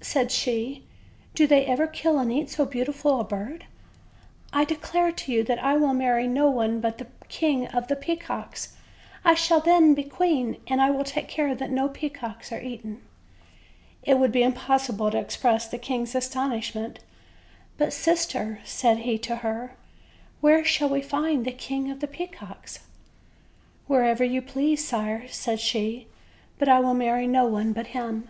said 0.00 0.30
she, 0.30 0.84
"do 1.34 1.48
they 1.48 1.66
ever 1.66 1.88
kill 1.88 2.16
and 2.20 2.32
eat 2.32 2.48
so 2.48 2.64
beau 2.64 2.84
tiful 2.84 3.18
a 3.18 3.24
bird? 3.24 3.66
I 4.52 4.64
declare 4.64 5.10
to 5.10 5.32
you 5.32 5.42
that 5.42 5.58
I 5.58 5.74
will 5.76 5.92
marry 5.92 6.28
no 6.28 6.48
one 6.48 6.78
but 6.78 6.98
the 6.98 7.08
King 7.28 7.66
of 7.66 7.88
the 7.88 7.96
Peacocks; 7.96 8.76
I 9.24 9.34
shall 9.34 9.58
then 9.58 9.92
be 9.92 10.04
queen, 10.04 10.58
and 10.68 10.80
I 10.80 10.90
will 10.90 11.02
take 11.02 11.26
care 11.26 11.56
that 11.56 11.72
no 11.72 11.88
peacocks 11.88 12.52
are 12.52 12.62
eaten." 12.62 13.02
It 14.04 14.20
would 14.20 14.30
be 14.30 14.44
impossible 14.44 15.10
to 15.10 15.18
express 15.18 15.66
the 15.66 15.76
king's 15.76 16.14
astonish 16.14 16.72
ment. 16.72 17.00
"But, 17.76 17.88
sister/' 17.92 18.60
said 18.64 18.98
he 18.98 19.18
to 19.26 19.34
her, 19.42 19.72
"where 20.40 20.64
shall 20.64 20.88
we 20.88 21.02
find 21.02 21.44
the 21.44 21.50
King 21.50 21.90
of 21.90 21.98
the 21.98 22.06
Peacocks?" 22.06 22.78
"Wherever 23.88 24.22
you 24.22 24.40
please, 24.40 24.86
sire," 24.86 25.26
said 25.26 25.58
she; 25.58 26.06
"but 26.60 26.68
I 26.68 26.78
will 26.78 26.94
marry 26.94 27.26
no 27.26 27.46
one 27.46 27.72
but 27.72 27.88
him." 27.88 28.28